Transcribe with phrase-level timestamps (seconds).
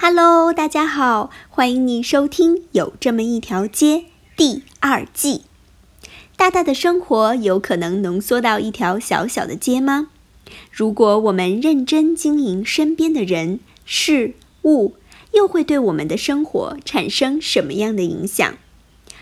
[0.00, 3.96] Hello，大家好，欢迎你收听《有这么一条街》
[4.36, 5.42] 第二季。
[6.36, 10.10] 大大的生活有可能浓缩到一条小小的街吗？
[10.70, 14.94] 如果我们认真经营身边的人事物，
[15.32, 18.54] 又会对我们的生活产生什么样的影响？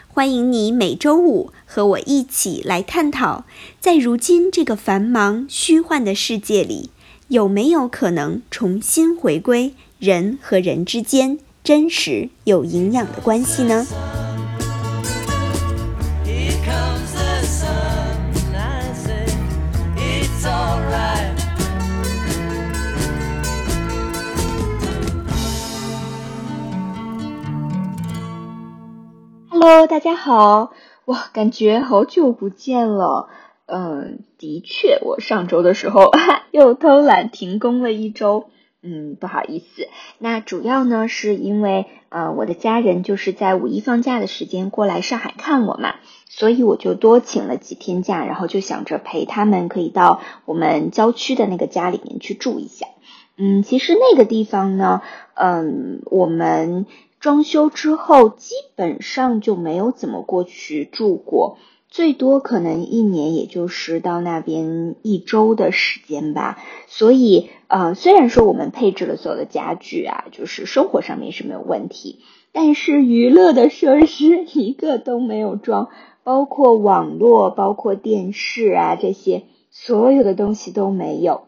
[0.06, 3.46] 欢迎你每周五和我一起来探讨，
[3.80, 6.90] 在如今这个繁忙虚幻的世界里，
[7.29, 9.72] 有没有可能重新回归？
[9.98, 13.86] 人和人之间真实有营养的关系呢
[29.49, 30.72] ？Hello，大家好，
[31.07, 33.30] 哇，感觉好久不见了。
[33.64, 36.10] 嗯，的确，我上周的时候
[36.52, 38.50] 又偷懒停工了一周。
[38.89, 45.97] 嗯，不好意思，那主要呢是因为呃我的家人就是在五一放假的时间过来上海看我嘛，
[46.28, 52.86] 所以我就多请了几天假，然后就想着陪他们可以到我们郊区的那个家里面去住一下。
[53.36, 55.03] 嗯，其实那个地方呢，
[55.34, 56.86] 嗯，我们
[57.19, 61.58] 装修之后基本上就没有怎么过去住过。
[61.97, 72.19] 最多可能一年也就是到那边一周的时间吧，所以呃，虽然说我们配置了所有的家具啊，就是生活上面是没有问题，
[72.53, 75.88] 但是娱乐的设施 一个都没有装，
[76.22, 81.44] 包括网络、包括电视啊这些，所有的东西都没有。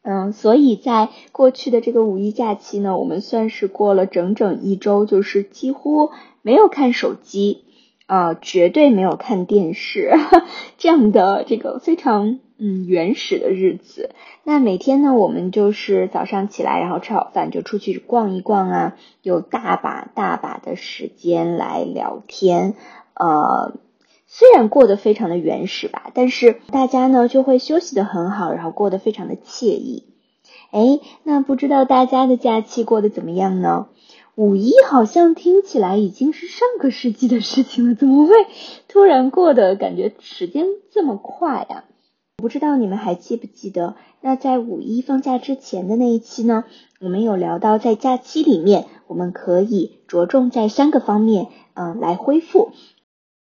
[0.00, 6.08] 嗯，所以在过去的这个五一假期呢，我们算是过了整整一周，就是几乎
[6.40, 7.65] 没有看手机。
[8.06, 10.14] 啊，绝对没有看电视
[10.78, 14.10] 这样的这个非常嗯原始的日子。
[14.44, 22.74] 那每天呢，我们就是早上起来，然后吃好饭就出去逛一逛啊，有大把大把的时间来聊天。
[23.14, 23.72] 呃，
[24.26, 30.04] 虽然过得非常的原始吧，但是大家呢就会休息的很好，然后过得非常的惬意。
[30.70, 33.88] 哎，那不知道大家的假期过得怎么样呢？
[34.36, 38.34] 五一好像听起来已经是上个世纪的事情了，怎么会
[38.86, 41.84] 突然过得感觉时间这么快呀？
[42.36, 46.64] 不知道你们还记不记得，那在五一放假之前的那一期呢？
[47.00, 52.72] 我们有聊到在假期里面，我们可以着重在三个方面，嗯，来恢复。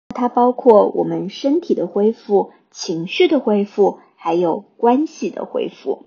[0.10, 6.04] 它包括我们身体的恢复、情绪的恢复，还有关系的恢复。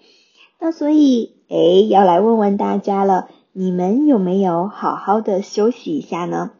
[0.60, 3.30] 那所以，哎，要来问问大家了。
[3.58, 6.50] 你们有没有好好的休息一下呢？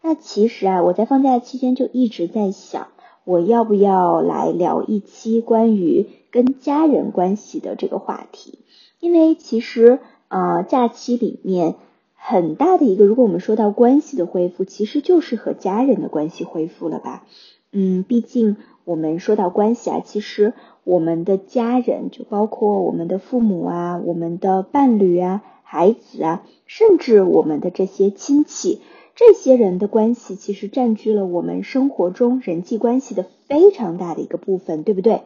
[0.00, 2.86] 那其实啊，我在放假期间就一直在想，
[3.24, 8.60] 我要不要来聊一期关于跟家人关系的这个话题？
[8.98, 11.74] 因为其实呃，假期里面
[12.14, 17.26] 很大的一个，如果我们说到关系的恢复，其实就是和家人的关系恢复了吧？
[17.72, 18.56] 嗯，毕竟
[18.86, 25.42] 我们说到关系啊，其实我们的家人就包括我们的父母啊，我们的伴侣啊。
[25.72, 28.80] 孩子啊，甚至我们的这些亲戚，
[29.14, 35.22] 这些人的关系，其实占据了我们生活中人际关系的非常大的一个部分，对不对？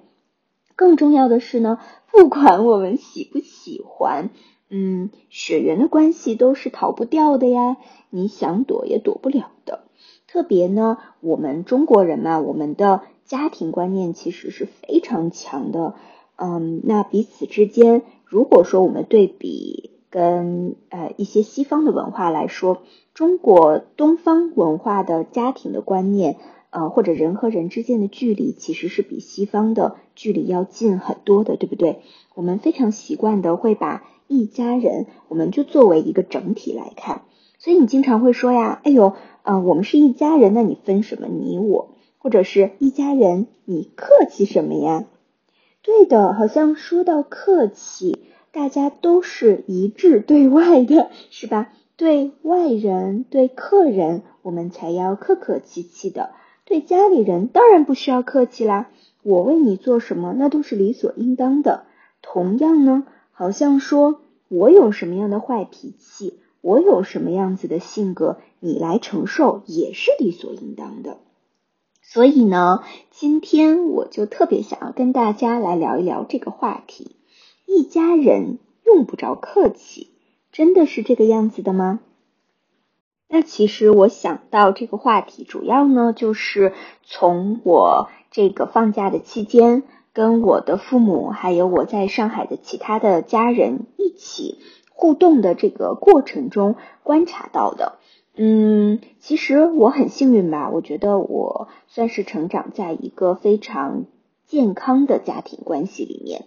[0.77, 1.79] 更重要的是呢，
[2.13, 4.29] 不管我们喜不喜欢，
[4.69, 7.79] 嗯，血缘的关系都是逃不掉的呀，
[8.11, 9.85] 你想躲也躲不了的。
[10.29, 15.95] 特别呢，我们中国人嘛，我们的家庭观念其实是非常强的，
[16.37, 19.94] 嗯，那彼此之间，如果说我们对比。
[20.15, 22.83] 跟呃一些西方的文化来说，
[23.15, 26.37] 中国东方文化的家庭的观念，
[26.71, 31.99] 呃或者人和人之间的距离，其实是比西方的距离要近很多的，对不对？
[32.37, 37.23] 我们非常习惯的会把一家人，我们就作为一个整体来看，
[37.59, 41.89] 所以你经常会说呀，哎呦，呃我们是一家人，那你分什么你我，
[42.19, 45.07] 或者是一家人，你客气什么呀？
[45.83, 48.17] 对的，好像说到客气。
[48.55, 51.73] 大家都是一致对外的，是吧？
[51.97, 56.31] 对外人、对客人，我们才要客客气气的；
[56.65, 58.91] 对家里人，当然不需要客气啦。
[59.23, 61.85] 我为你做什么，那都是理所应当的。
[62.23, 71.19] 同样呢，好像说我有什么样的坏脾气，我有什么样子的性格，你来承受也是理所应当的。
[72.03, 77.17] 所以呢，今天我就特别想要跟大家来聊一聊这个话题。
[77.75, 80.11] 一家人用不着客气，
[80.53, 81.99] 真的是这个样子的吗？
[83.29, 86.73] 那其实我想到这个话题，主要呢就是
[87.03, 89.83] 从我这个放假的期间，
[90.13, 94.59] 跟我的父母还有我在上海的其他的家人一起
[94.91, 97.99] 互动的这个过程中观察到的。
[98.37, 104.05] 嗯，其实我很幸运吧，我觉得我算是成长在一个非常
[104.47, 106.45] 健康的家庭关系里面。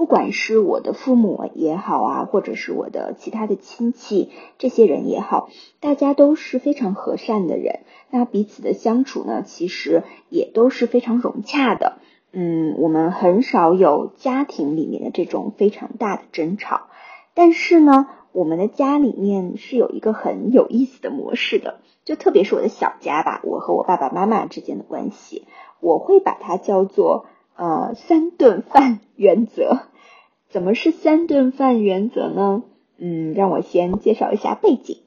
[0.00, 7.80] 不管是我的父母也好啊，或者是我的其他的亲戚，这些人也好，大家都是非常和善的人。
[8.08, 11.98] 那彼此的相处呢，其实也都是非常融洽的。
[12.32, 16.84] 嗯，我们很少有家庭里面的这种非常大的争吵。
[17.34, 25.46] 但是呢，我们的家里面是有一个很有意思的模式的，就特别是我的小家吧，我和我爸爸妈妈之间的关系，
[25.78, 29.82] 我会把它叫做呃三顿饭原则。
[30.50, 32.64] 怎么是三顿饭原则呢？
[32.98, 34.98] 嗯，让我先介绍一下背景。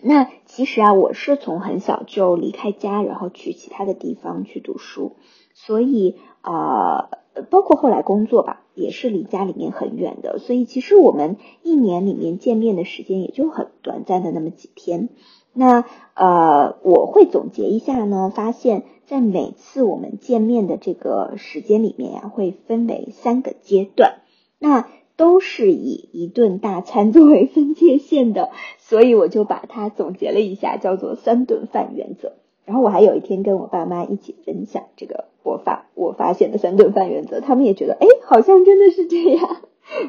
[0.00, 5.16] 那其实啊，我是从很小就离开家，然后去其他的地方去读书，
[5.54, 7.08] 所以啊，
[7.50, 10.38] 包括后来工作吧，也是离家里面很远的。
[10.38, 15.08] 所以其实我们一年里面见面的时间也就很短暂的那么几天。
[15.52, 24.18] 那呃，我会总结一下呢，发现，在每次我们见面的这个时间里面呀，会分为三个阶段。
[24.58, 32.34] 那都是以一顿大餐作为分界线的， 所以我就把它总结了一下，叫做三顿饭原则。
[32.64, 39.62] 然后我还有一天跟我爸妈一起分享这个我发我发现的三顿饭原则，他们也觉得哎，好像真的是这样，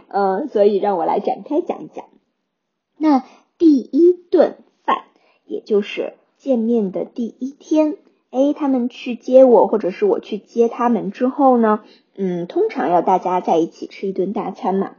[0.10, 2.06] 嗯， 所以让我来展开讲一讲。
[2.98, 3.24] 那
[3.58, 5.04] 第一顿饭，
[5.46, 7.96] 也就是见面的第一天，
[8.32, 11.82] 哎，他们去接我，或者是我去接他们之后呢？
[12.16, 14.92] 嗯，通常要大家在一起吃一顿大餐嘛。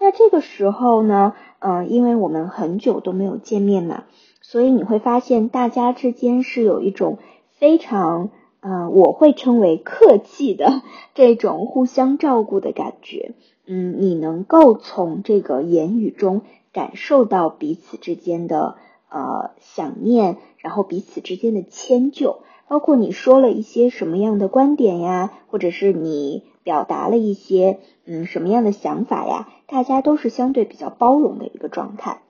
[0.00, 4.04] 那这个时候呢，嗯，因为我们很久都没有见面嘛，
[4.42, 7.18] 所以你会发现大家之间是有一种
[7.58, 8.28] 非常，
[8.60, 10.82] 嗯，我会称为客气的
[11.14, 13.34] 这种互相照顾的感觉。
[13.66, 16.42] 嗯，你能够从这个言语中
[16.72, 18.76] 感受到彼此之间的
[19.08, 26.44] 呃想念，然后彼此之间的迁就，包括你说了一些什么样的观点呀，或者是你。
[26.64, 29.50] 表达了一些嗯什么样的想法呀？
[29.66, 32.22] 大家都是相对比较包容的一个状态。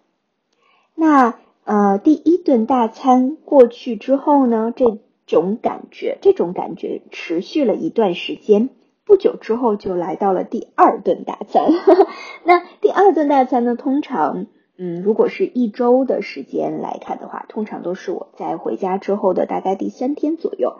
[0.97, 8.71] 那呃第一顿大餐过去之后呢，这种感觉这种感觉持续了一段时间，
[9.07, 11.71] 不久之后就来到了第二顿大餐。
[12.43, 20.77] 那第二顿大餐呢，通常嗯如果是一周的时间来看的话，通常都是我在回家之后的大概第三天左右。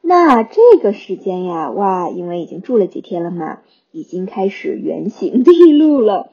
[0.00, 3.60] 那这个时间呀，哇，因为已经住了几天了嘛，
[3.90, 6.30] 已经开始原形毕露了，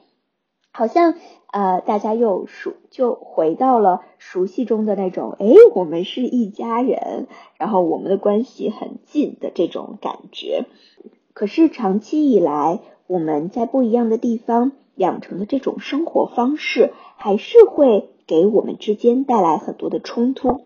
[0.72, 1.14] 好像
[1.50, 7.26] 呃，大家又熟，就回到了熟悉中的那种，哎，我们是一家人，
[7.58, 10.64] 然后我们的关系很近的这种感觉。
[11.34, 20.62] 可是长期以来，我们在不一样的地方养成的这种生活方式，还是会给我们之间带来很多的冲突。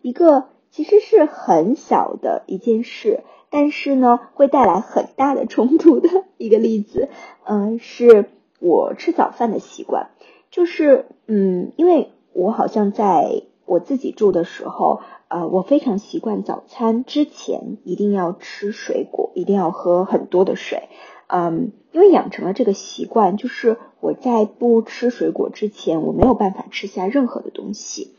[0.00, 0.44] 一个。
[0.74, 6.08] 其实是很小的一件事，但是呢，会带来很大的冲突的
[6.38, 7.10] 一个例子，
[7.44, 10.08] 嗯，是我吃早饭的习惯，
[10.50, 20.88] 就是嗯，因为我好像在我自己住的时候，呃，我非常习惯早餐之前一定要吃水果，一定要喝很多的水，
[21.26, 28.14] 嗯，因为养成了这个习惯，就是我在不吃水果之前，我没有办法吃下任何的东西。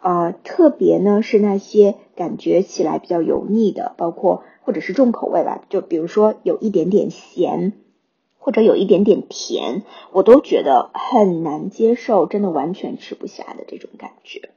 [0.00, 7.72] 呃，特别呢是那些感觉起来比较油腻的，包括或者是重口味吧，就比如说有一点点咸，
[8.38, 9.82] 或者有一点点甜，
[10.12, 14.50] 我都觉得很难接受，真的完全吃不下的这种感觉。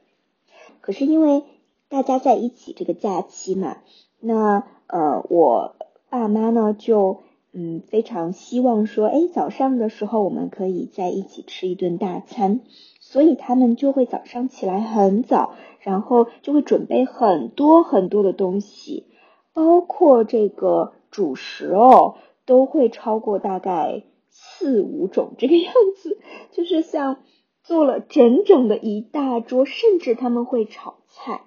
[0.80, 1.42] 可是因为
[1.88, 3.78] 大家在一起这个假期嘛，
[4.20, 5.74] 那呃我
[6.08, 7.18] 爸妈呢就
[7.52, 12.60] 嗯非常希望说，哎早上的时候我们可以在一起吃一顿大餐。
[13.00, 19.06] 所以他们就会早上起来很早，然后就会准备很多很多的东西，
[19.52, 22.14] 包括这个主食哦，
[22.46, 26.18] 都会超过大概四五种这个样子，
[26.52, 27.18] 就是像
[27.62, 31.42] 做了整整的一大桌，甚至他们会炒菜，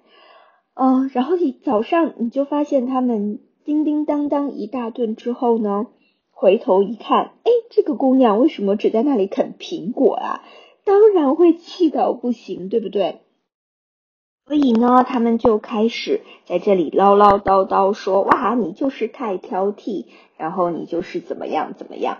[0.74, 5.86] 嗯，然后你早上你就发现他们叮叮当当一大顿之后呢，
[6.38, 10.44] 回头一看，哎，这个姑娘为什么只在那里啃苹果啊？
[10.84, 13.22] 当然会气到不行，对不对？
[14.46, 20.04] 所以呢，他们就开始在这里唠唠叨叨说：“哇，你就是太挑剔，
[20.36, 22.18] 然后你就是怎么样怎么样。”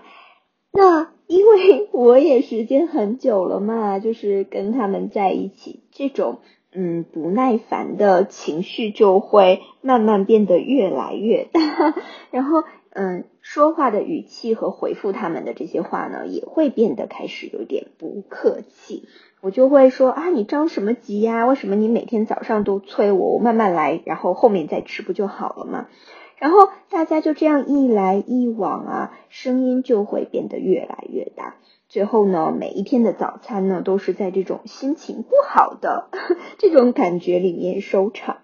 [0.73, 6.39] 那因为我也时间很久了嘛，就是跟他们在一起，这种
[6.73, 11.61] 嗯不耐烦的情绪就会慢慢变得越来越大，
[12.31, 12.63] 然后。
[12.99, 19.07] 嗯，说话的语气和回复他们的这些话呢，也会变得开始有点不客气。
[19.39, 21.45] 我就会说啊，你着什么急呀？
[21.45, 23.35] 为什么你每天早上都催我？
[23.35, 25.89] 我慢慢来，然后后面再吃不就好了吗？
[26.37, 31.57] 然后大家就这样一来一往啊，声音就会变得越来越大。
[31.87, 36.09] 最后呢，每一天的早餐呢，都是在这种心情不好的
[36.57, 38.37] 这种感觉里面收场。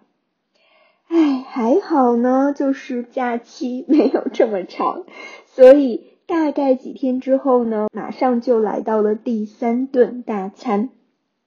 [1.14, 5.06] 哎，还好呢，就是假期没有这么长，
[5.46, 10.90] 所以大概几天之后呢，马上就来到了第三顿大餐。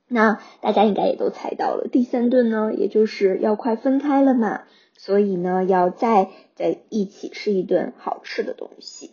[0.08, 4.61] 那大家应该也都猜到了，第三顿呢，也就是要快分开了嘛，
[4.96, 9.11] 所以呢，要再在一起吃一顿好吃的东西。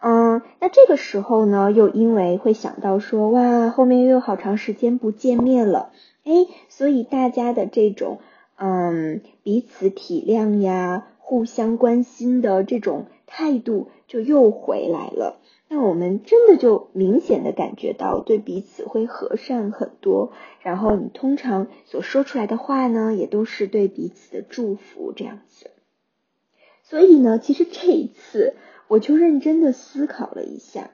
[0.00, 5.90] 嗯，那这个时候呢，又因为会想到说，哇，后面又有好长时间不见面了，
[6.24, 6.32] 哎，
[6.70, 8.20] 所以大家的这种。
[8.56, 15.40] 嗯，彼此体谅呀，互相关心的这种态度就又回来了。
[15.68, 20.32] 那我们真的就明显的感觉到对彼此会和善很多。
[20.60, 25.70] 然后你通常所说出来的话呢，也都是对彼此的祝福这样子。
[26.84, 28.54] 所以呢，其实这一次
[28.86, 30.90] 我就认真的思考了一下，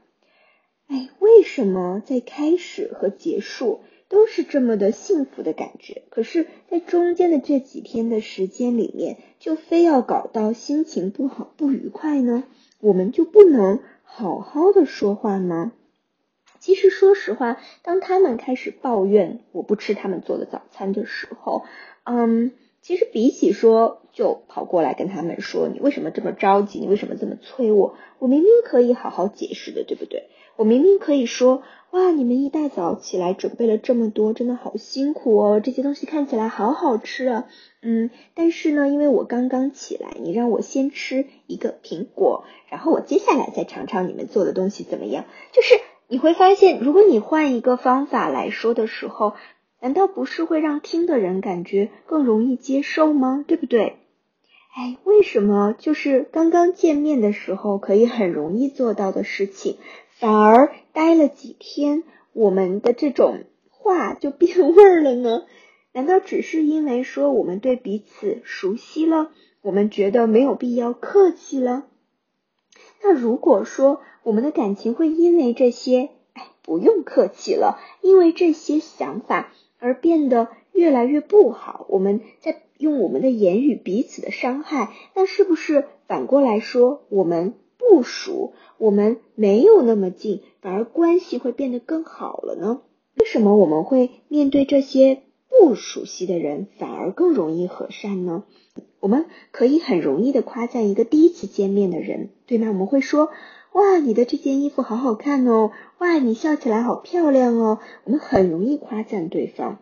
[0.86, 3.80] 哎，为什么在开始和结束？
[4.10, 12.42] 都是这么的幸福的感觉，可是，在中间的这几天的时间里面，就非要搞到心情不好、不愉快呢？
[12.80, 15.72] 我们就不能好好的说话吗？
[16.58, 21.64] 其实，说实话，当他们开始抱怨我不吃他们做的早餐的时候，
[22.02, 30.28] 嗯，其实比起说就跑过来跟他们说你为什么这么着急，你为什么这么催我，我明明可以好好解释的，对不对？
[30.56, 31.62] 我明明可以说。
[31.90, 35.58] 哇，你们一大早起来准备了这么多，真的好辛苦哦！
[35.58, 37.48] 这些东西看起来好好吃啊，
[37.82, 45.24] 嗯，但是呢，因为我刚刚起来，你让我先吃一个苹果，然后我接下来再尝尝你们做的东西怎么样。
[45.50, 45.74] 就是
[46.06, 49.32] 你会发现，如果你换一个方法来说的时候，
[49.80, 53.44] 难道不是会让听的人感觉更容易接受吗？
[53.48, 53.96] 对不对？
[54.76, 59.78] 哎，为什么就是刚刚见面的时候可以很容易做到的事情？
[60.18, 65.44] 反而待了几天，我们的这种话就变味儿了呢？
[65.92, 69.32] 难道只是因为说我们对彼此熟悉了，
[69.62, 71.86] 我们觉得没有必要客气了？
[73.02, 87.54] 那如果说我们的感情会因为这些，哎，不用客气了，因为这些想法而变得越来越不好，我们在用我们的言语彼此的伤害，那是不是反过来说我们？
[87.82, 92.82] 不熟，我们没有那么近，反而关系会变得更好了呢？
[93.16, 98.44] 为什么我们会面对这些不熟悉的人，反而更容易和善呢？
[99.00, 102.68] 我们可以很容易的夸赞一个第一次见面的人，对吗？
[102.68, 103.30] 我们会说
[103.72, 105.70] ：“哇，你的这件衣服好好看哦！
[105.98, 109.78] 哇，你笑起来好漂亮哦！”我们很容易夸赞对方。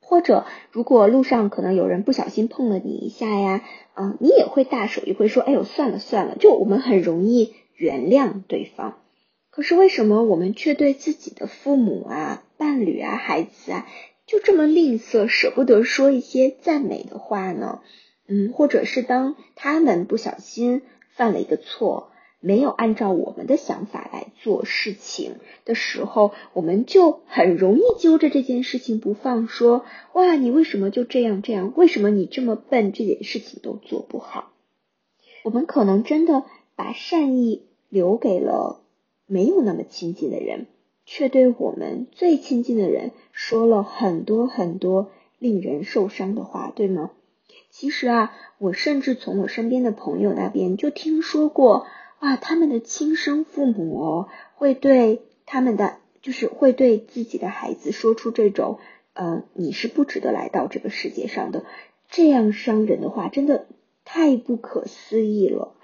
[0.00, 3.64] 或者，如果路上可能有人不小心碰了你一下呀，
[3.94, 8.98] 啊，你也会大手一挥说：“哎呦，算了算了。”就我们很容易原谅对方。
[9.50, 13.86] 可是为什么我们却对自己的父母啊、伴侣啊、孩子啊，
[14.26, 17.80] 就这么吝啬，舍不得说一些赞美的话呢？
[18.28, 20.82] 嗯，或者是当他们不小心
[21.14, 22.10] 犯了一个错。
[22.44, 31.72] 没有按照我们的想法来做事情的时候，我们就很容易揪着这件事情不放，说哇，你为什么就这样这样？
[31.74, 34.52] 为什么你这么笨，这件事情都做不好？
[35.42, 36.44] 我们可能真的
[36.76, 38.82] 把善意留给了
[39.26, 40.66] 没有那么亲近的人，
[41.06, 47.10] 却对我们最亲近的人说了很多很多令人受伤的话，对吗？
[47.70, 51.86] 其实啊，我甚至从我身边的朋友那边就听说过。
[52.24, 58.78] 哇，他们的亲生父母哦，会对他们的，就是会对自己的孩子说出这种，
[59.12, 61.66] 呃，你是不值得来到这个世界上的，
[62.08, 63.66] 这样伤人的话，真的
[64.06, 65.74] 太不可思议了。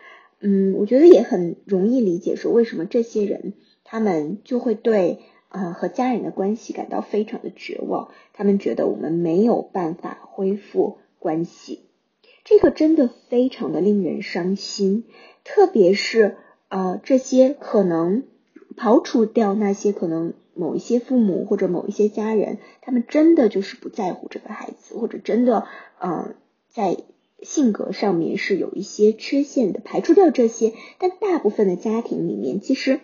[0.41, 3.53] 嗯，我觉得也很容易理解，说为什么这些人
[3.85, 5.19] 他们就会对，
[5.51, 11.90] 呃，和家人的关系感到非常的绝望，他们觉得我们没有办法恢复关系，
[12.51, 15.05] 这个真的非常的令人伤心。
[15.45, 16.37] 特别是
[16.69, 18.25] 呃，这些可能
[18.77, 25.69] 刨除掉那些可能某一些父母或者某一些家人，他们真的就是不在乎这个孩子，或者真的
[26.01, 26.35] 呃
[26.69, 26.97] 在
[27.41, 29.79] 性格上面是有一些缺陷的。
[29.79, 32.99] 排除掉这些，但大部分的家庭里面，其实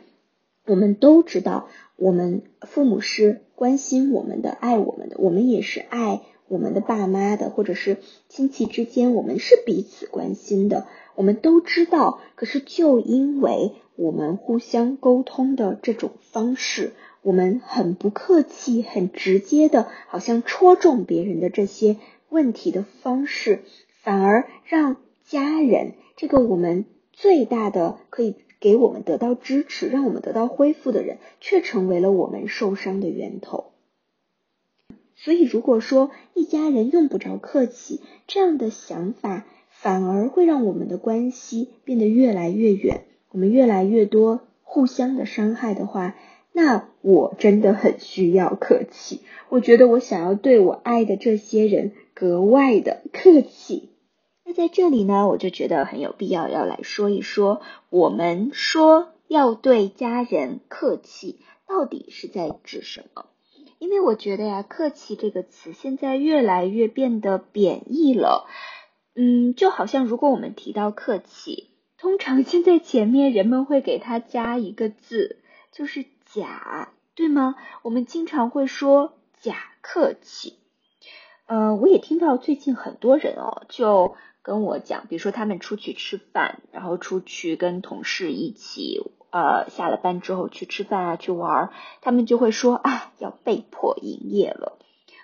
[0.67, 7.99] 我们都知道，我们父母是关心我们的、爱我们的，我们也是爱我们的爸妈的，或者是
[8.29, 10.87] 亲戚之间，我们是彼此关心的。
[11.15, 21.97] 我们都知道，可是就因为我们互相沟通的这种方式，我们很不客气、很直接的，好像戳中别人的这些
[22.29, 23.63] 问题的方式，
[24.03, 33.73] 反而让家人这个我们最大的可以给我们得到支持、让我们得到恢复的人，却成为了我们受伤的源头。
[35.17, 39.45] 所以，如果说一家人用不着客气，这样的想法。
[39.79, 46.17] 反而会让我们的关系变得越来越远，我们越来越多互相的伤害的话，
[46.51, 49.21] 那我真的很需要客气。
[49.51, 53.91] 我觉得我想要对我爱的这些人格外的客气。
[54.47, 63.27] 那在这里呢，我就觉得很有必要要来说一说，我们说要对家人客气，到底是在指什么？
[63.79, 68.49] 因为我觉得呀，客气这个词现在越来越变得贬义了。
[69.15, 75.39] 嗯，就好像如果我们提到客气，通常现在前面人们会给它加一个字，
[75.73, 77.55] 就是假，对吗？
[77.83, 80.59] 我们经常会说假客气。
[81.47, 94.79] 呃，我也听到最近很多人哦，就跟我讲，比如说他们出去吃饭，然后出去跟同事一起，呃，下了班之后去吃饭啊，去玩儿，他们就会说啊，要被迫营业了。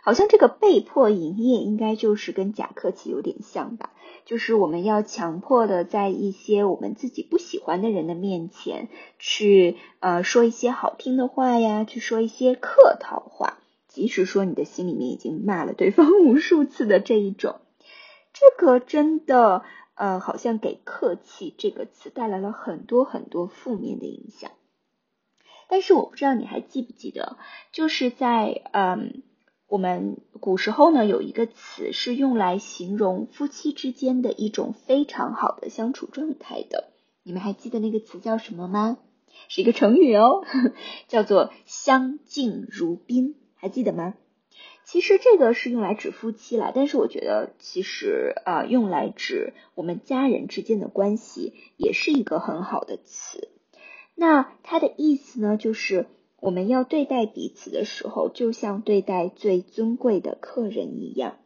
[0.04, 3.92] 好像这个被迫营业应该就是跟假客气有点像吧，
[4.24, 8.88] 就是我们要强迫的在一些我们自己不喜欢的人的面前
[9.20, 17.60] 去呃说一些好听的话呀，去说一些客套话，即使说你的心里面已经骂了对方无数次的这一种，
[18.32, 19.62] 这个真的
[19.94, 24.50] 呃好像给客气这个词带来了很多很多负面的影响。
[25.68, 27.36] 但是我不知道你还记不记得，
[27.72, 29.22] 就是在嗯。
[29.68, 36.90] 我们古时候呢有一个词是用来形容夫妻之间的一种非常好的相处状态的，
[37.22, 38.98] 你们还记得那个词叫什么吗？
[39.48, 40.44] 是一个成语哦，
[41.08, 44.12] 叫做相敬如宾，还记得吗？
[44.92, 53.48] 其实这个是用来指夫妻啦，但是我觉得其实啊用来指我们家人之间的关系也是一个很好的词。
[54.14, 56.06] 那它的意思呢就是。
[56.42, 61.36] 我们要对待彼此的时候，就像对待最尊贵的客人一样。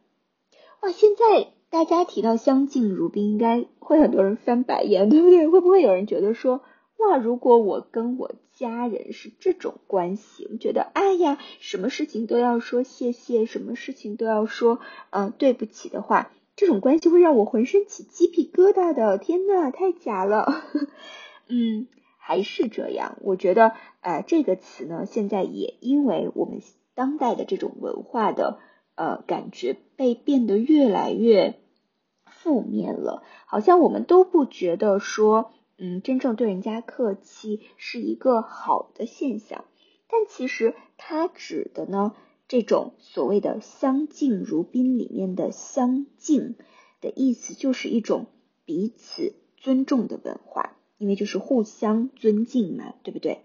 [0.81, 5.47] 哇，现在大家提到相敬如宾，应该会很多人翻白眼，对不对？
[5.49, 6.63] 会不会有人觉得说，
[6.97, 14.79] 哇，如果我跟我家人是这种关系，我们觉得，哎呀，什么事情都要说谢谢，什么事情都要说，
[15.11, 19.17] 嗯，对不起的话，这种关系会让我浑身起鸡皮疙瘩的。
[19.17, 20.63] 天呐，太假了。
[21.47, 21.87] 嗯。
[22.19, 26.61] 还是这样，我觉得，呃，这个词呢，现在也因为我们
[26.93, 28.59] 当代的这种文化的
[28.95, 31.57] 呃感觉，被变得越来越
[32.25, 33.23] 负面了。
[33.45, 39.65] 好像我们都不觉得说，嗯，真正对人家客气是一个好的现象。
[40.09, 42.15] 但其实它指的呢，
[42.47, 46.55] 这种所谓的相敬如宾里面的相敬
[47.01, 48.27] 的意思，就是一种
[48.65, 50.73] 彼此尊重的文化。
[50.97, 53.43] 因为就是互相尊敬嘛，对不对？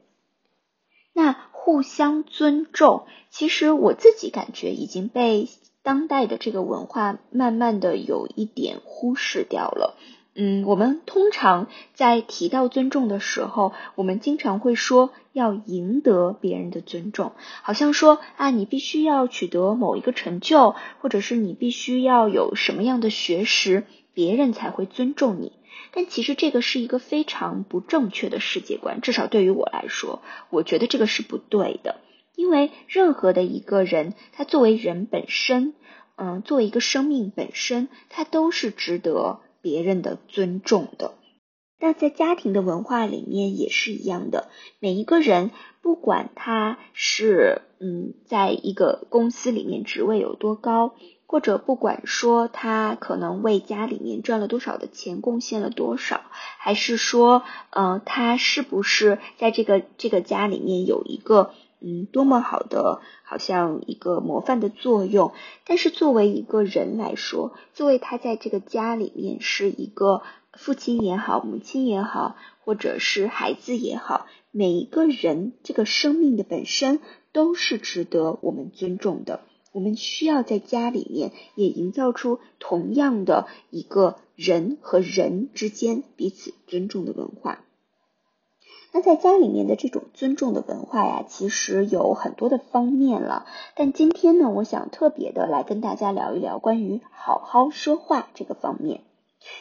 [1.12, 5.50] 那互相尊重，其实我自己感觉已经被
[5.82, 9.98] 当代的这个文化慢慢的有一点忽视掉了。
[10.34, 25.52] 嗯，我们通常在提到尊重的时候，我们经常会说要赢得别人的尊重，好像说啊，你必须要取得某一个成就，或者是你必须要有什么样的学识，别人才会尊重你。
[25.94, 31.96] 但其实这个是一个非常不正确的世界观，至少对于我来说，我觉得这个是不对的。
[32.34, 35.74] 因为任何的一个人，他作为人本身，
[36.16, 41.14] 嗯，作为一个生命本身，他都是值得别人的尊重的。
[41.80, 50.94] 那在家庭的文化里面也是一样的，每一个人，不管他是嗯，在一个公司里面职位有多高。
[51.24, 56.20] 或者不管说他可能为家里面赚了多少的钱，贡献了多少，
[56.58, 65.32] 还是说，呃，他是不是在这个这个家里面有一个嗯多么好的，好像一个模范的作用？
[65.66, 77.00] 但是作为一个人来说，作为他在这个家里面是一个父亲也好，母亲也好，或者是孩子也好，每一个人这个生命的本身
[77.32, 79.40] 都是值得我们尊重的。
[79.72, 87.64] 我们需要在家里面也营造出同样的一个人和人之间彼此尊重的文化。
[88.94, 93.46] 那在家里面的这种尊重的文化呀，其实有很多的方面了。
[93.74, 99.00] 但今天呢，我想特别的来跟大家聊一聊关于好好说话这个方面。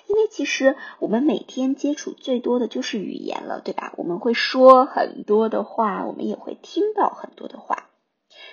[0.08, 3.94] 因为其实我们每天接触最多的就是语言了，对吧？
[3.98, 7.90] 我们会说很多的话，我们也会听到很多的话。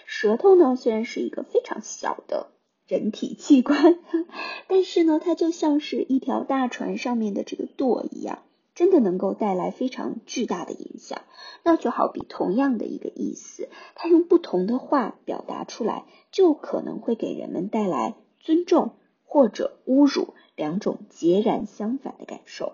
[0.07, 2.47] 舌头呢，虽然是一个非常小的
[2.87, 3.99] 人体器官，
[4.69, 8.39] 但是呢，它就像是一条大船上面的这个舵一样，
[8.79, 11.23] 真的能够带来非常巨大的影响。
[11.65, 18.93] 那就好比同样的一个意思，它用不同的话表达出来，就可能会给人们带来尊重
[19.25, 20.35] 或者侮辱。
[20.55, 22.73] 两种截然相反的感受，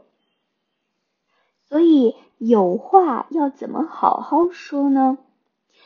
[1.69, 5.19] 所以有话要怎么好好说呢？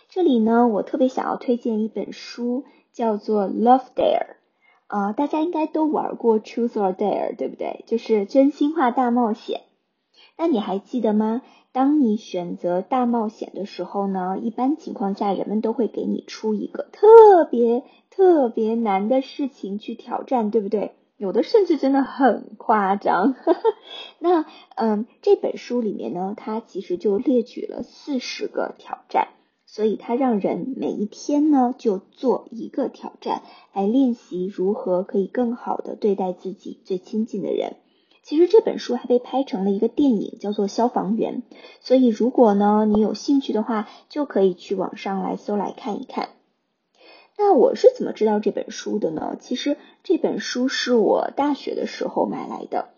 [0.09, 4.26] 这里呢，我特别想要推荐一本书，叫做《Love Dare》
[4.87, 7.85] 啊，大家应该都玩过 Truth or Dare，对不对？
[7.88, 9.62] 就是真心话大冒险。
[10.38, 11.42] 那你还记得吗？
[11.72, 20.92] 当你选择大冒险的时候呢，一般情况下，人们都会给你出一个特别特别难的事情去挑战，对不对？
[21.16, 23.35] 有的甚至真的很夸张。
[24.20, 24.46] 那
[24.77, 29.27] 嗯，这本书里面呢，它其实就列举了四十个挑战，
[29.66, 37.74] 所以它让人每一天呢就做一个挑战，来练习如何可以更好的对待自己最亲近的人。
[38.28, 41.42] 其实这本书还被拍成了一个电影，叫做《消防员》。
[41.80, 46.28] 所以如果呢你有兴趣的话，就可以去网上来搜来看一看。
[47.38, 49.38] 那我是怎么知道这本书的呢？
[49.40, 52.90] 其实这本书是我大学的时候买来的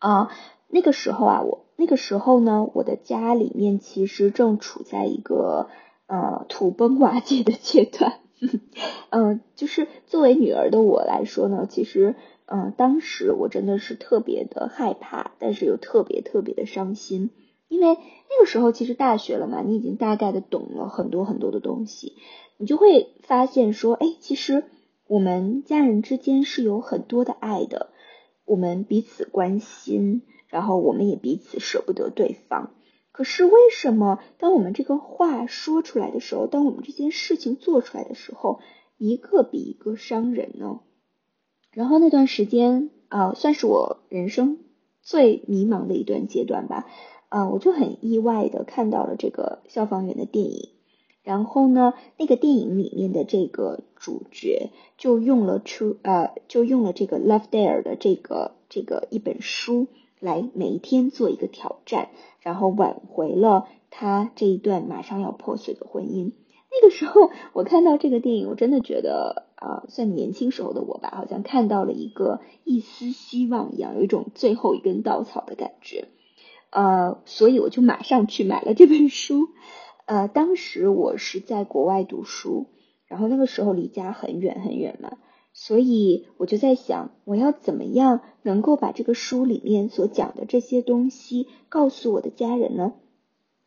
[0.00, 0.32] 啊。
[0.66, 5.68] 那个时候啊，我那个时候呢，我的家里面其实正处在一个
[6.08, 8.18] 呃土崩瓦解的阶段。
[9.10, 12.16] 嗯，就是作为女儿的我来说呢，其实
[12.52, 17.30] 嗯，当时我真的是特别的害怕，但是又特别特别的伤心。
[17.68, 22.14] 因为那个时候其实大学了嘛，你已经大概的懂了很多很多的东西，
[22.58, 24.64] 你就会发现说，哎，其实
[25.06, 27.90] 我们家人之间是有很多的爱的，
[28.44, 32.72] 我们彼此关心，然后我们也彼此舍不得对方。
[33.12, 38.58] 可是为什么当我们这个话说出来的时候，当我们这件事情做出来的时候，
[38.98, 40.80] 一个比一个伤人呢？
[41.72, 44.58] 然后那段时间啊，算是我人生
[45.02, 46.86] 最迷茫的一段阶段吧。
[47.28, 50.70] 啊，我就很意外的看到了这个消防员的电影，
[51.22, 59.86] 然后呢，那个电影里面的这个主角就用了出呃，就用了这个 Love Dare 的这个这个一本书
[60.18, 62.08] 来每一天做一个挑战，
[62.40, 66.32] 然后挽回了他这一段马上要破碎的婚姻。
[66.72, 76.08] 那个时候我看到这个电影，我真的觉得啊，算年轻时候的我吧，好像看到了一个一丝希望一样，有一种最后一根稻草的感觉。
[76.70, 79.48] 呃，所以我就马上去买了这本书。
[80.06, 82.66] 呃，当时我是在国外读书，
[83.06, 85.18] 然后那个时候离家很远很远嘛，
[85.52, 92.92] 所以我就在想，我要怎么样能够把这个书里面所讲的这些东西告诉我的家人呢？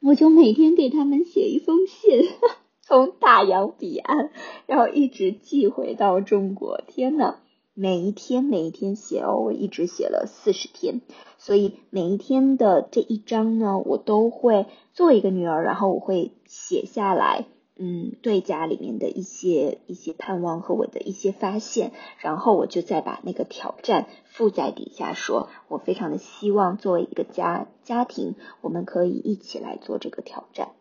[0.01, 2.29] 我就每天给他们写一封信，
[2.85, 4.29] 从大洋彼岸，
[4.67, 6.81] 然后一直寄回到中国。
[6.85, 7.35] 天呐！
[7.73, 11.01] 每一天，每一天写哦，我一直写了四十天，
[11.39, 17.45] 所以每一天的这一章呢，我都会做一个女儿，然后我会写下来，
[17.79, 30.73] 嗯，对家里面的一些一些盼望和我的一些发现，然后我就再把那个挑战附在底下，说我非常的希望作为一个家家庭，我们可以一起来做这个挑战。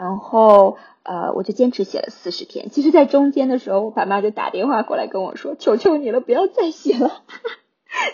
[0.00, 2.70] 然后，呃，我就坚持写了四十天。
[2.70, 7.22] 其实，在中间的时候，我爸妈就打电话过来跟我说：“求求你了，不要再写了。”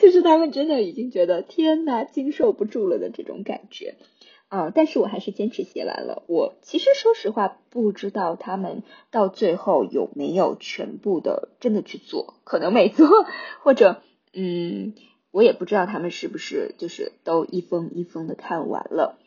[0.03, 3.95] 就是他们真的已经觉得天呐，经受不住了的这种感觉。
[4.49, 6.25] 啊，但是我还是坚持写完了。
[6.27, 13.09] 我其实说实话，不知道他们到最后有没有全部的真的去做，可能没做，
[13.63, 14.03] 或者，
[14.35, 14.95] 嗯，
[15.31, 19.19] 我也不知道他们是不是就是都一封一封的看完了。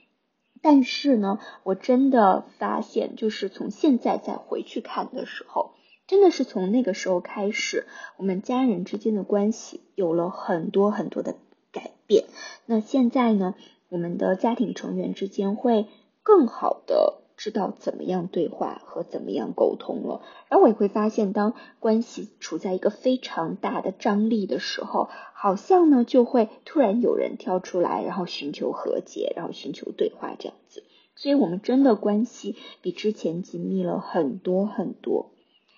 [0.61, 5.71] 但是呢，我真的发现，就是从现在再回去看的时候，
[6.07, 7.85] 真的是从那个时候开始，
[8.17, 11.35] 我们家人之间的关系有了很多很多的
[11.71, 12.25] 改变。
[12.65, 13.55] 那现在呢，
[13.89, 15.87] 我们的家庭成员之间会
[16.23, 17.21] 更好的。
[17.39, 30.83] 知道怎么样对话和怎么样沟通了，然后我也会发现，当关系处在一个非常大的张力的时候，好像呢就会突然有人跳出来，然后寻求和解，然后寻求对话这样子。
[31.15, 35.31] 所以，我们真的关系比之前紧密了很多很多。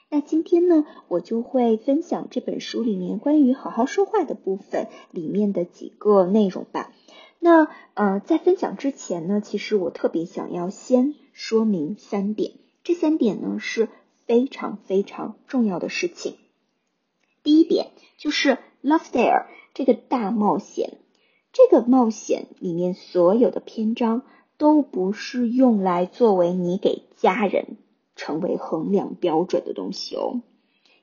[0.09, 6.91] 那今天呢，我就会分享这本书里面关于好好说话的部分里面的几个内容吧。
[7.39, 11.13] 那呃，在分享之前呢，其实我特别想要先。
[11.33, 13.89] 说明三点，这三点呢是
[14.25, 16.35] 非常非常重要的事情。
[17.43, 20.97] 第一点就是 Love Dare，这个大冒险，
[21.53, 24.23] 这个冒险里面所有的篇章
[24.57, 27.77] 都不是用来作为你给家人
[28.15, 30.41] 成为衡量标准的东西哦。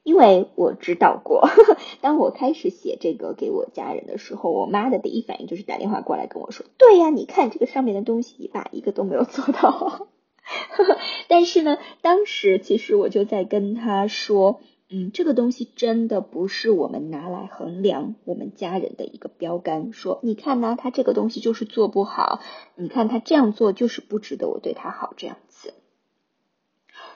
[0.05, 1.49] 因为我知道过，
[2.01, 10.09] 当我开始写这个给我家人的时候，我妈的第一反应就是打电话过来跟我说：“对呀，你看这个上面的东西，你爸一个都没有做到。”
[11.29, 19.93] 但是呢，当时其实我就在跟他说：“嗯，这个东西真的不是我们拿来衡量我们家人的一个标杆。
[19.93, 22.41] 说你看呢，他这个东西就是做不好，
[22.77, 25.75] 你看他这样做就是不值得我对他好这样子。”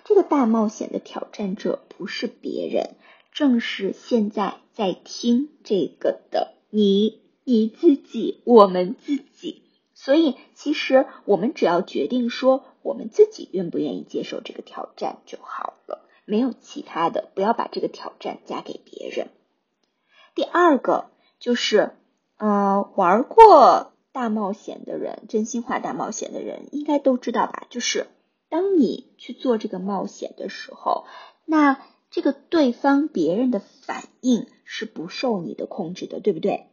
[0.05, 2.97] 这个大冒险的挑战者不是别人，
[3.33, 9.63] 正是现在在听这个的你，你自己，我们自己。
[10.05, 19.29] 所以，其实我们只要决定说我们自己愿不愿意接受这个挑战就好了，没有其他的，不要把这个挑战加给别人。
[20.35, 21.93] 第二个就是，
[22.37, 28.09] 呃，玩过大冒险的人，真心话大冒险的人应该都知道吧，就是。
[28.49, 31.05] 当你去做这个冒险的时候，
[31.47, 36.67] 那这个对方别人的反应是不受你的控制的，对不对？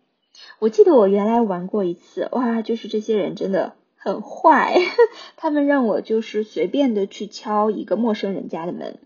[0.59, 4.75] 我记得我原来玩过一次，哇，就是这些人真的很坏，
[5.37, 8.99] 他们让我就是随便的去敲一个陌生人家的门，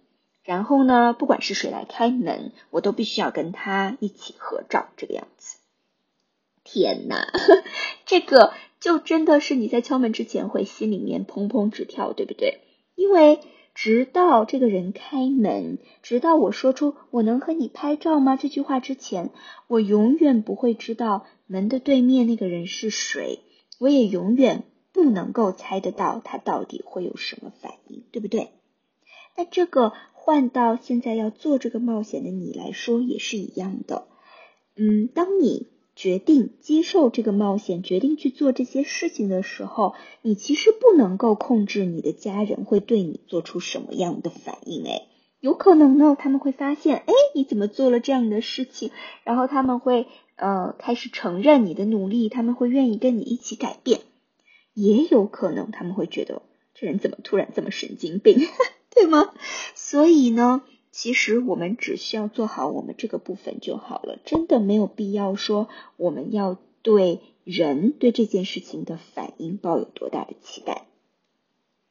[0.43, 5.57] 然后呢，不管是谁来开门，我都必须要跟他一起合照，这个样子。
[6.63, 7.27] 天呐，
[8.05, 8.53] 这个。
[8.79, 12.59] 就真的是你在敲门之前会心里面砰砰直跳，对不对？
[12.95, 13.39] 因为
[13.73, 19.31] 直到这个人开门，直到我说出“我能和你拍照吗”这句话之前，
[19.67, 23.39] 我永远不会知道门的对面那个人是谁，
[23.79, 28.51] 我也永远不能够猜得到他到底会有什么反应，对不对？
[29.35, 34.07] 那这个换到现在要做这个冒险的你来说也是一样的，
[34.75, 35.72] 嗯，当你。
[35.95, 44.83] 决定接受这个冒险，决定去做这些事情的时候，你其实不能够控制你的家人会对你做出什么样的反应。
[44.87, 45.03] 哎，
[45.39, 48.89] 有可能呢，他们会发现，哎，你怎么做了这样的事情？
[49.23, 53.99] 然后他们会呃开始承认你的努力，他们会愿意跟你一起改变。
[54.73, 56.41] 也有可能他们会觉得
[56.73, 58.39] 这人怎么突然这么神经病，
[58.89, 59.31] 对吗？
[59.75, 60.63] 所以呢。
[60.95, 70.85] 其实我们只需要做好我们这个部分就好了，真的没有必要说我们要对人对这件事情的反应抱有多大的期待。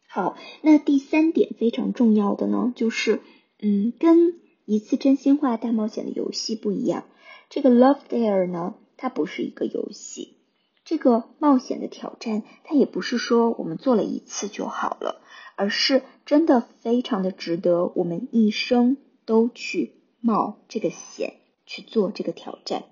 [0.07, 3.21] 好，那第三点非常重要的呢，就是
[3.61, 7.05] 嗯，跟一次真心话大冒险的游戏不一样，
[7.51, 10.37] 这个 Love Dare 呢，它不是一个游戏，
[10.85, 15.19] 这个冒险的挑战，它也不是说我们做了一次就好了。
[15.55, 21.35] 而是真的非常的值得我们一生都去冒这个险
[21.67, 22.85] 去做这个挑战。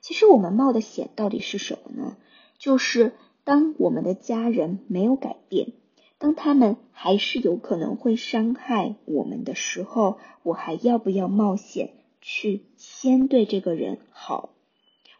[0.00, 2.16] 其实我们冒的险到底是什么呢？
[2.58, 3.12] 就是
[3.44, 5.72] 当我们的家人没有改变，
[6.18, 14.50] 当他们还是有可能会伤害我们的时候，我还要不要冒险去先对这个人好？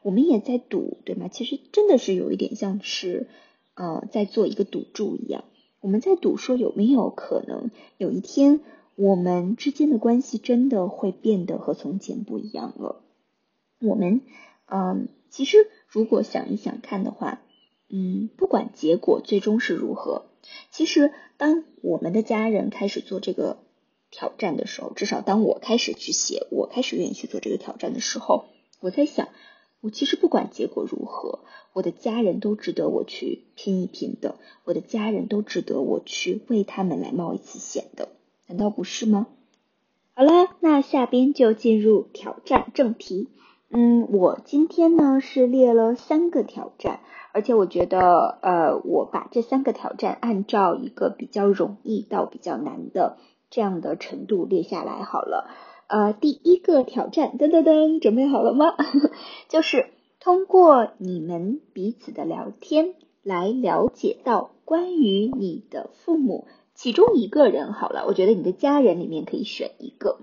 [0.02, 1.28] 我们也在赌，对吗？
[1.28, 3.28] 其实真的是有一点像是
[3.74, 5.44] 呃在做一个赌注一样。
[5.82, 8.60] 我们在赌说有没有可能有一天
[8.94, 13.02] 我们之间的关系真的会变得和从前不一样了？
[13.80, 14.20] 我们
[14.66, 17.42] 嗯，其实如果想一想看的话，
[17.90, 20.26] 嗯，不管结果最终是如何，
[20.70, 23.58] 其实当我们的家人开始做这个
[24.10, 28.46] 挑战的时候，至少当我开始去写，我开始愿意去做这个挑战的时候，
[28.80, 29.28] 我在想。
[29.82, 31.40] 我其实不管结果如何，
[31.72, 38.08] 我的家人都值得我去拼一拼的，我的家人都值得我去为他们来冒一次险的，
[38.46, 39.26] 难道不是吗？
[40.14, 43.28] 好了，那下边就进入挑战正题。
[43.70, 47.00] 嗯，我今天呢是列了三个挑战，
[47.32, 53.16] 而且我觉得，呃，我把这三个挑战按照一个比较容易到比较难的
[53.50, 55.50] 这样的程度列下来好了。
[55.92, 58.76] 呃，第一个挑战，噔噔噔，准备好了吗？
[59.50, 67.74] 就是通过你们彼此的聊天来了解到关于你的父母其中一个人。
[67.74, 70.20] 好了，我觉得你的家人里面可以选一个，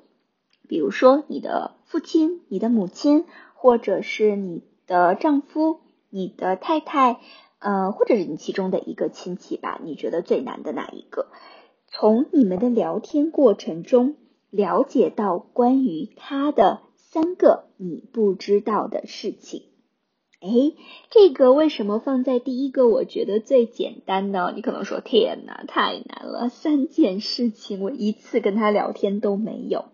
[0.67, 7.19] 比如说你的父亲、你的母亲，或者是你的丈夫、你的太太，
[7.59, 9.79] 呃，或者是你其中的一个亲戚吧。
[9.83, 11.27] 你觉得最难的哪一个？
[11.85, 14.15] 从你们的聊天过程中。
[14.49, 19.63] 了解到关于他的三个你不知道的事情，
[20.41, 20.73] 哎，
[21.09, 22.87] 这个为什么放在第一个？
[22.87, 24.53] 我觉得最简单呢？
[24.55, 29.85] 你可能说天哪，太难了，三件事情我一次跟他聊天都没有。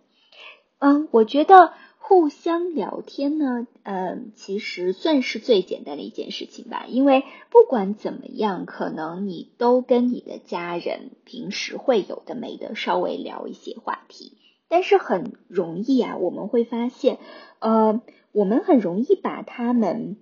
[0.79, 6.85] 嗯，我觉得互相聊天呢，嗯，其实算是最简单的一件事情吧。
[6.87, 14.37] 因为不管怎么样，可能你都跟你的家人平时会有的没的稍微聊一些话题，
[14.75, 17.17] 但是很容易啊，我们会发现，
[17.59, 18.01] 呃，
[18.33, 20.17] 我们很容易把他们，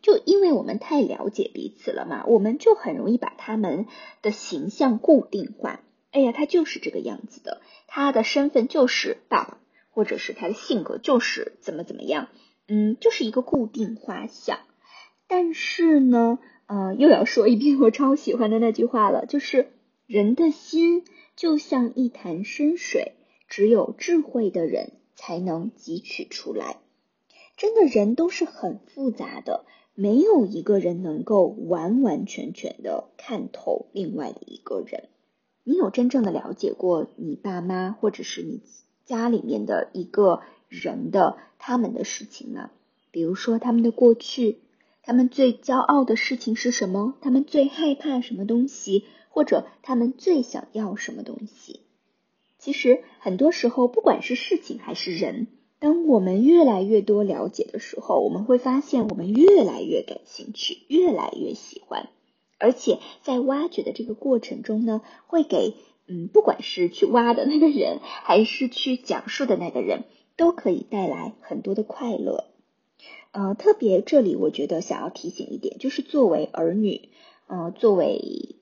[0.00, 3.84] 就因为我们太了解彼此了嘛，我们就很容易把他们
[4.22, 5.82] 的形象固定化。
[6.10, 9.58] 哎呀，他就是这个样子的，他的身份就是爸爸。
[9.90, 12.28] 或者是他的性格就是怎么怎么样，
[12.66, 14.60] 嗯，就是一个固定画像。
[15.28, 19.70] 但是呢，呃，又要说一遍我超喜欢的那句话了，就是
[20.06, 21.04] 人的心
[21.36, 23.12] 就像一潭深水，
[23.52, 26.78] 只有智慧的人才能汲取出来。
[27.58, 35.10] 真的，人都是很复杂的，没有一个人能够完完全全的看透另外的一个人。
[35.64, 38.62] 你有真正的了解过你爸妈，或者是你？
[39.04, 42.70] 家里面的一个人的他们的事情吗，
[43.10, 44.60] 比如说他们的过去，
[45.02, 47.18] 他们最骄傲的事情是什么？
[47.20, 49.04] 他们最害怕什么东西？
[49.28, 51.81] 或者他们最想要什么东西？
[52.62, 55.48] 其实很多时候，不管是事情还是人，
[55.80, 62.08] 当我们越来越多了解的时候，我们会发现我们越来越感兴趣，越来越喜欢，
[62.60, 65.74] 而且在挖掘的这个过程中呢，会给。
[66.08, 70.02] 嗯，不管是去挖的那个人，还是去讲述的那个人，
[70.36, 72.46] 都可以带来很多的快乐。
[73.30, 77.10] 呃，特别这里我觉得想要提醒一点，就是作为儿女，
[77.46, 78.16] 呃，作为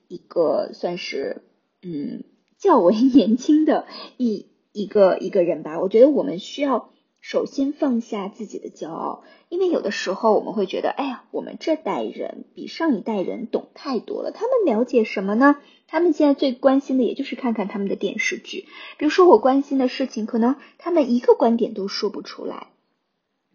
[0.07, 1.41] 一个算是
[1.81, 2.23] 嗯
[2.61, 3.85] 较为年轻的
[4.17, 6.89] 一一个一个人吧，我觉得我们需要。
[7.23, 14.31] 首先放下自己的骄傲，因为有的时候我们会觉得，哎呀，我们这代人比上一代人懂太多了。
[14.31, 15.57] 他们了解什么呢？
[15.85, 18.65] 他们现在最关心的也就是看看他们的电视剧。
[18.97, 22.69] 比如说我关心的事情，可能他们一个观点都说不出来。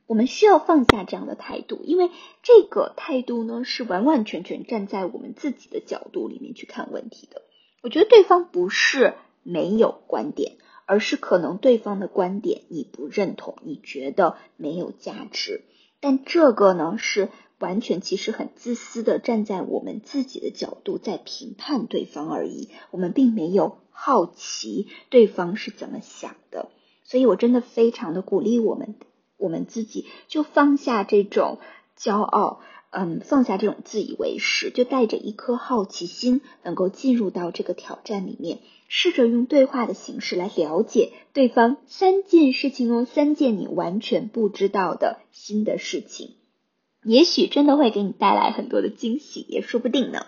[0.07, 2.11] 我们需要放下这样的态度，因为
[2.45, 7.43] 这个态度呢，是完完全全站在我们自己的角度里面去看问题的。
[7.87, 10.57] 我觉得对方不是没有观点。
[10.89, 15.65] 而是可能对方的观点你不认同，你觉得没有价值，
[15.99, 26.71] 但这个呢是完全其实很自私的，站在我们自己的角度在评判对方而已，我们并没有好奇对方是怎么想的，
[27.03, 28.95] 所以我真的非常的鼓励我们，
[29.39, 31.59] 我们自己就放下这种
[31.99, 32.61] 骄傲。
[32.91, 46.37] 嗯，放下这种自以为是，就带着一颗好奇心，能够进入到这个挑战里面，试着用对话的形式来了解对方三件事情哦，三件你完全不知道的新的事情，
[47.05, 50.27] 也许真的会给你带来很多的惊喜，也说不定呢。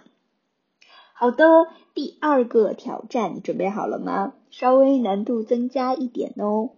[1.15, 1.47] 好的，
[1.95, 4.35] 第二个挑战，你准备好了吗？
[4.51, 6.71] 稍微难度增加一点哦。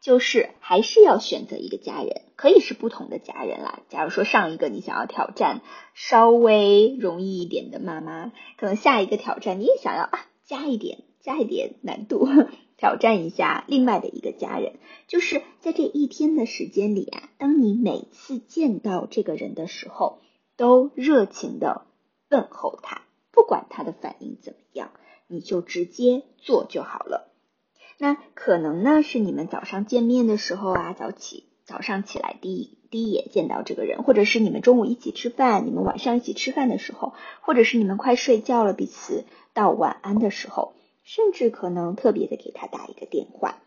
[0.00, 3.80] 就是还是要选择一个家人，可以是不同的家人啦。
[3.88, 5.62] 假如说上一个你想要挑战
[5.94, 12.28] 稍微容易一点的妈妈，可能下一个挑战你也想要啊加一点加一点难度，
[12.78, 14.74] 挑战一下另外的一个家人。
[15.08, 20.20] 就是在这一天的时间里啊，当你每次见到这个人的时候，
[20.56, 21.86] 都热情的
[22.30, 24.92] 问候他，不管他的反应怎么样，
[25.26, 27.32] 你就直接做就好了。
[27.98, 43.58] 那可能呢是你们早上见面的时候啊，早起早上起来第一第一眼见到这个人，或者是你们中午一起吃饭，你们晚上一起吃饭的时候，或者是你们快睡觉了，彼此道晚安的时候，甚至可能特别的给他打一个电话。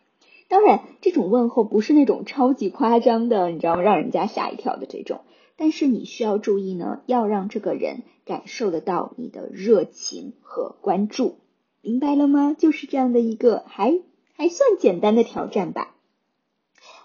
[0.48, 3.82] 当然，这种问候不是那种超级夸张的，你知道？
[3.82, 5.22] 让人家吓一跳的这种。
[5.58, 11.36] 但是你需要注意呢，要让这个人感受得到你的热情和关注，
[11.82, 12.56] 明白了吗？
[12.58, 14.00] 就是这样的一个还。
[14.40, 15.98] 还算简单的挑战吧？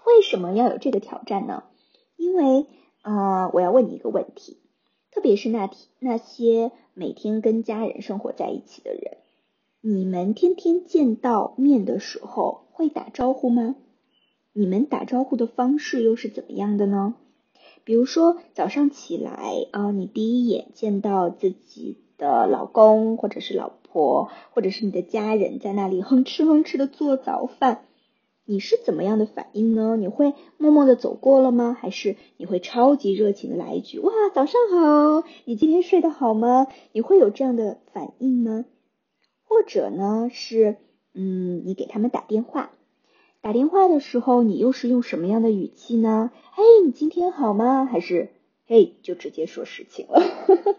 [0.07, 1.65] 为什么要有这个挑战呢？
[2.15, 2.65] 因为
[3.01, 4.57] 啊，我要问你一个问题，
[5.11, 9.17] 特别是那天那些每天跟家人生活在一起的人，
[9.81, 13.75] 你们天天见到面的时候会打招呼吗？
[14.53, 17.15] 你们打招呼的方式又是怎么样的呢？
[17.83, 23.71] 比如说早上起来啊，你第一眼见到自己的老公或者是老。
[23.95, 27.85] 婆或者是你的家人在那里哼哧哼哧的做早饭，
[28.43, 29.95] 你是怎么样的反应呢？
[29.95, 31.77] 你会默默的走过了吗？
[31.79, 36.67] 还是你会超级热情的来一句哇早上好，你今天睡得好吗？
[36.91, 38.65] 你会有这样的反应吗？
[39.45, 40.75] 或者呢是
[41.13, 42.71] 嗯你给他们打电话，
[43.39, 46.31] 打电话的时候你又是用什么样的语气呢？
[46.51, 47.85] 嘿你今天好吗？
[47.85, 48.31] 还是
[48.67, 50.21] 嘿就直接说事情了？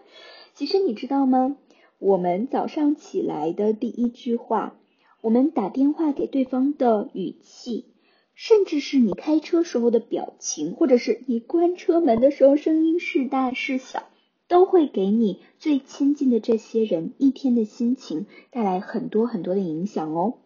[0.57, 1.55] 其实你知道吗？
[1.99, 4.75] 我们早上起来的第一句话，
[5.21, 7.85] 我们打电话给对方的语气，
[8.33, 14.05] 甚至是你开车时候的表情，或者是你关车门的时候声音是大是小，
[14.47, 20.39] 都会给你最亲近的这些人一天的心情带来很多很多的影响哦。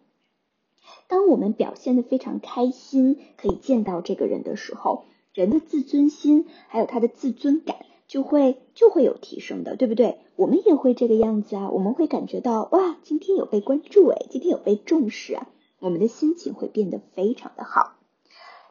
[1.08, 7.76] 当我们表现的非常开心，可以见到这个人的时候，人的自尊心还有他的自尊感
[8.12, 10.18] 就会就会有提升的，对不对？
[10.36, 15.48] 我们也会这个样子啊，我们会感觉到哇，今天有被关注诶，今天有被重视啊，
[15.78, 17.94] 我们的心情会变得非常的好。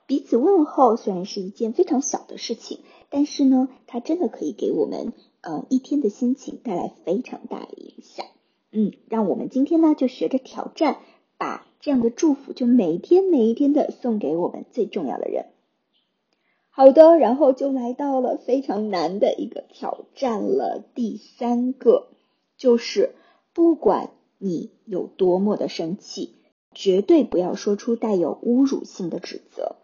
[0.05, 5.11] 彼此问候虽然是一件非常小的事情，但是呢，它真的可以给我们
[5.41, 8.27] 呃一天的心情带来非常大的影响。
[8.71, 10.99] 嗯，让我们今天呢就学着挑战，
[11.39, 15.47] 把这样的祝福就每一天每一天的送给我们最重要的人。
[16.73, 20.81] 好的，然后就来到了非常难的一个挑战了。
[20.95, 22.07] 第三个
[22.57, 23.13] 就是，
[23.53, 26.35] 不管你有多么的生气，
[26.73, 29.75] 绝对不要说出带有侮辱性的指责。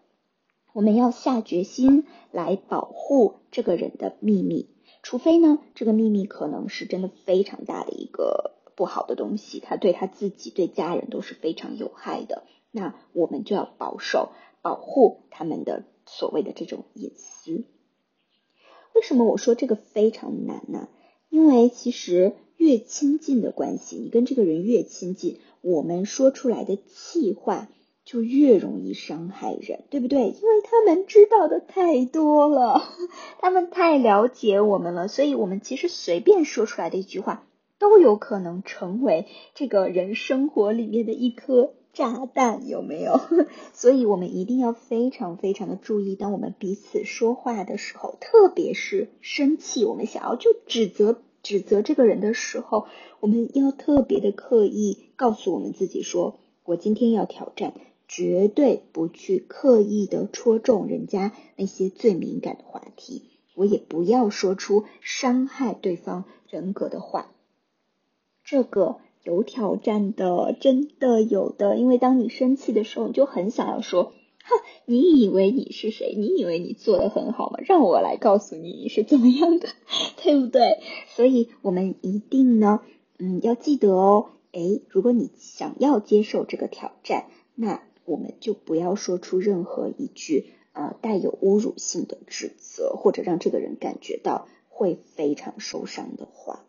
[0.72, 4.70] 我们要下决心来保护这个人的秘密，
[5.04, 12.44] 除非呢，这个秘密可能是真的非常大的一个不好的东西，他对他自己、对家人都是非常有害的。
[12.72, 14.30] 那我们就要保守、
[14.62, 15.84] 保护他们的。
[16.08, 17.66] 所谓的这种隐私，
[18.96, 20.90] 为什么我说这个非常难呢？
[21.30, 27.70] 因为其实越亲近的关系，你跟这个人越亲近，我们说出来的气话
[28.06, 30.22] 就越容易伤害人，对不对？
[30.22, 32.82] 因为他们知道的太多了，
[33.40, 37.46] 他们太了解我们了，所以我们其实随便说出来的一句话，
[37.78, 41.74] 都有可能成为这个人生活里面的一颗。
[41.98, 43.20] 炸弹有没有？
[43.74, 52.86] 所以我们一定要非常非常的注意，当我们彼此说话的时候，特别是生气，我们想要就指责指责这个人的时候，
[53.20, 57.74] 我们要特别的刻意告诉我们自己说：我今天要挑战，
[58.08, 63.24] 绝对不去刻意的戳中人家那些最敏感的话题，
[63.56, 67.32] 我也不要说出伤害对方人格的话。
[68.44, 69.00] 这个。
[69.28, 71.76] 有挑战的，真的有的。
[71.76, 74.14] 因为当你生气的时候，你就很想要说
[74.46, 74.56] ：“哼，
[74.86, 76.16] 你以为你是谁？
[76.18, 77.60] 你以为你做的很好吗？
[77.66, 79.68] 让我来告诉你你是怎么样的，
[80.24, 80.80] 对不对？”
[81.14, 82.80] 所以，我们一定呢，
[83.20, 84.30] 嗯，要记得哦。
[84.54, 96.64] 诶，如果你想要接受这个挑战，那我们就不要说出任何一句呃带有侮辱性的指责，或者让这个人感觉到会非常受伤的话。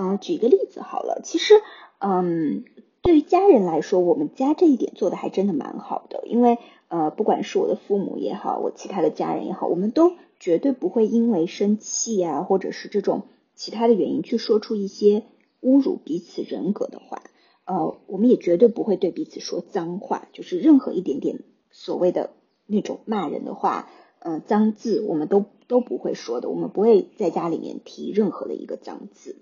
[0.00, 1.54] 嗯，举一个例子好了，其实，
[1.98, 2.62] 嗯，
[3.02, 13.22] 对于家人来说，我们家这一点做的还真的蛮好的，因为，呃，不管是我的父母也好，我其他的家人也好，我们都绝对不会因为生气啊，或者是这种
[13.56, 15.24] 其他的原因去说出一些
[15.62, 17.24] 侮辱彼此人格的话，
[17.64, 21.40] 呃，我们也绝对不会对彼此说脏话，就是任何一点点
[21.72, 22.30] 所谓的
[22.66, 23.90] 那种骂人的话，
[24.20, 29.38] 嗯，脏字，我们都都不会说的，我们不会在家里面提任何的一个脏字。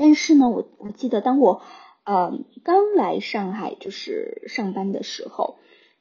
[0.00, 1.60] 但是呢，我我记得当我
[2.04, 2.32] 呃
[2.64, 5.56] 刚来上海就是上班的时候，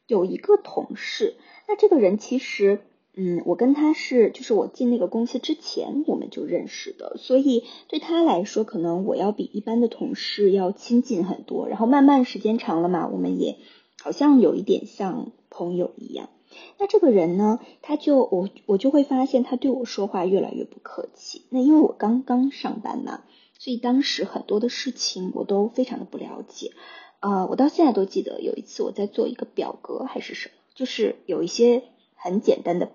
[0.08, 1.36] 有一个同事，
[1.68, 2.80] 那这个人其实
[3.14, 11.68] 嗯，我跟他是就是我进那个公司之前我们就认识的，所以对他来说，可能我要比一般的同事要亲近很多。
[11.68, 13.58] 然后慢慢时间长了嘛，我们也
[14.02, 16.30] 好像有一点像朋友一样。
[16.78, 21.42] 那这个人呢，他就我我就会发现他对我说话越来越不客气。
[21.50, 23.24] 那因为我刚刚上班嘛。
[23.60, 26.72] 所以当时很多的事情我都非常的不了解，
[27.20, 31.84] 呃，我到现在都记得有一次我在做一个表格还是什么，就是有一些
[32.16, 32.90] 很简单的，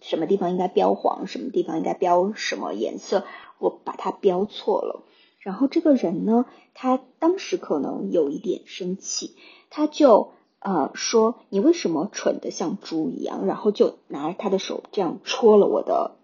[0.00, 3.24] 什么地方应该标黄，什么地方应该标什么颜色，
[3.58, 5.04] 我把它标错了。
[5.38, 9.36] 然后这个人呢，他当时可能有一点生气，
[9.68, 16.16] 他就呃说你为什么蠢的像猪一样，然后就拿他的手这样戳了我的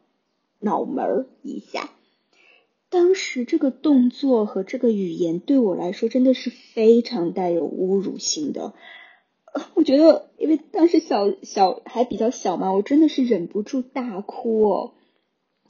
[0.61, 1.91] 脑门一下。
[2.89, 8.75] 当时这个动作和这个语言对我来说真的是非常带有侮辱性的。
[9.75, 14.93] 我觉得，因为当时小小还比较小嘛，我真的是忍不住大哭哦，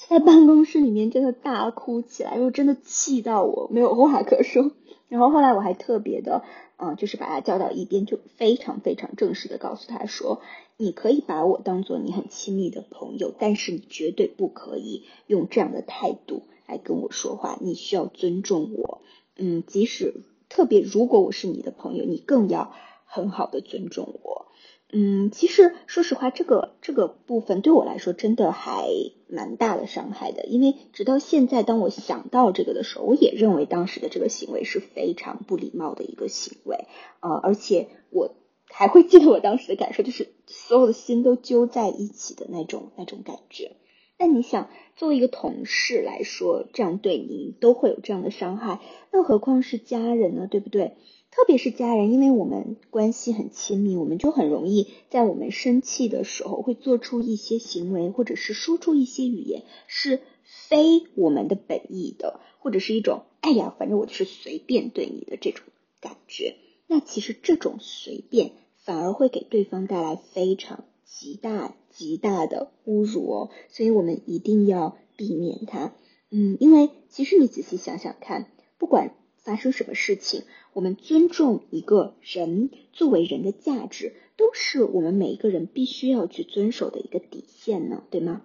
[0.09, 4.73] 在办公室里面真的大哭起来，因为真的气到我没有话可说。
[5.09, 6.43] 然后后来我还特别的，
[6.79, 10.43] 嗯，就是把他叫到一边，就非常非常正式的告诉他说
[10.77, 19.03] ：“你可以把我当做你很亲密的朋友，但是你绝对不可以用这样的态度。”来跟我说话，你需要尊重我。
[19.37, 22.73] 嗯，即使特别如果我是你的朋友，你更要
[23.05, 24.47] 很好的尊重我。
[24.93, 28.87] 嗯，其实说实话，这个这个部分对我来说真的还
[29.29, 30.47] 蛮大的伤害的。
[30.47, 36.87] 因为直到现在，当我想到这个的时候，我也认为当时的这个行为是非常不礼貌的一个行为。
[37.21, 38.37] 呃，而且我
[38.69, 43.73] 还会记得我当时的感受，就是所有的心都揪在一起的那种那种感觉。
[44.19, 48.81] 那你想，作为一个同事来说，这样对你都会有这样的伤害，
[49.13, 50.47] 那何况是家人呢？
[50.51, 50.97] 对不对？
[51.31, 65.67] 特别是家人，因为我们关系很亲密，我们就很容易在我们生气的时候会做出一些行为，或者是说出一些语言，是非我们的本意的，或者是一种哎呀，反正我就是随便对你的这种
[66.01, 66.57] 感觉。
[66.87, 75.95] 那其实这种随便反而会给对方带来非常极大极大的侮辱哦，所以我们一定要避免它。
[76.31, 79.15] 嗯，因为其实你仔细想想看，不管。
[79.39, 80.43] 发生什么事情，
[80.73, 88.43] 我们尊重一个人作为人的价值，都是我们每一个人必须要去遵守的一个底线呢，对吗？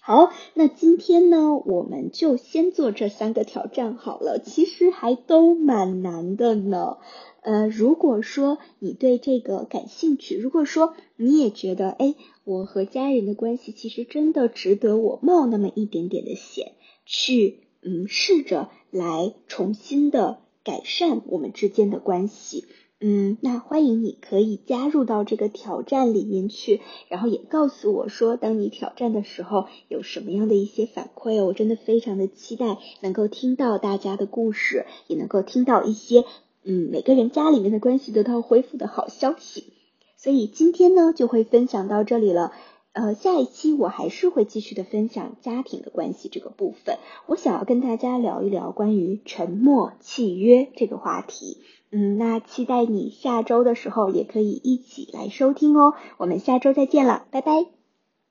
[0.00, 6.98] 好，那今天呢，我们就先做这三个挑战好了，其实还都蛮难的呢。
[7.42, 12.14] 呃，如果说你对这个感兴趣，如果说你也觉得，哎，
[12.44, 16.72] 我和家人的关系其实真的值得我冒那么一点点的险
[17.04, 17.58] 去。
[17.84, 22.64] 嗯，试着来重新的改善我们之间的关系。
[23.00, 31.46] 嗯，那欢迎你可以加入到这个挑战里面去，然后也告诉我说，当你挑战的时候有什么样的一些反馈哦。
[31.46, 36.24] 我真的非常的期待能够听到大家的故事，也能够听到一些
[36.64, 39.72] 嗯每个人家里面的关系得到恢复的好消息。
[40.16, 42.52] 所以今天呢就会分享到这里了。
[42.92, 46.98] 呃，下一期我还是会继续的分享家庭的关系这个部分。
[47.26, 51.56] 我想要跟大家聊一聊关于沉默契约这个话题。
[51.90, 55.94] 嗯，那期待你下周的时候也可以一起来收听哦。
[56.18, 57.81] 我们下周再见了，拜拜。